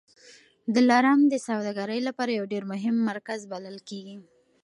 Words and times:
دلارام 0.75 1.21
د 1.27 1.33
سوداګرۍ 1.47 1.99
لپاره 2.07 2.31
یو 2.39 2.45
ډېر 2.53 2.63
مهم 2.71 2.95
مرکز 3.09 3.39
بلل 3.51 3.77
کېږي. 3.89 4.17